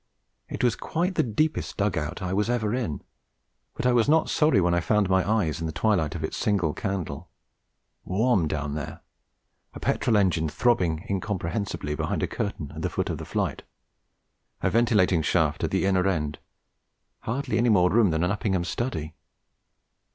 [0.49, 3.03] It was quite the deepest dug out I was ever in,
[3.75, 6.23] but I was not sorry when I had found my eyes in the twilight of
[6.23, 7.29] its single candle.
[8.03, 9.01] Warm, down there;
[9.75, 13.61] a petrol engine throbbing incomprehensibly behind a curtain at the foot of the flight;
[14.63, 16.39] a ventilating shaft at the inner end;
[17.19, 19.13] hardly any more room than in an Uppingham study.